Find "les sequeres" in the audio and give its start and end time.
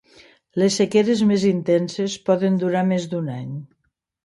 0.61-1.21